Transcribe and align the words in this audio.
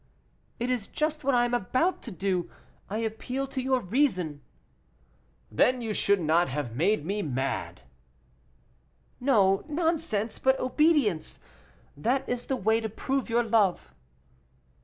"It 0.59 0.71
is 0.71 0.87
just 0.87 1.23
what 1.23 1.35
I 1.35 1.45
am 1.45 1.53
about 1.53 2.01
to 2.01 2.11
do. 2.11 2.49
I 2.89 2.97
appeal 2.97 3.45
to 3.45 3.61
your 3.61 3.79
reason." 3.81 4.41
"Then 5.51 5.79
you 5.79 5.93
should 5.93 6.19
not 6.19 6.49
have 6.49 6.75
made 6.75 7.05
me 7.05 7.21
mad." 7.21 7.81
"No 9.19 9.63
nonsense, 9.67 10.39
but 10.39 10.59
obedience 10.59 11.39
that 11.95 12.27
is 12.27 12.45
the 12.45 12.55
way 12.55 12.79
to 12.79 12.89
prove 12.89 13.29
your 13.29 13.43
love." 13.43 13.93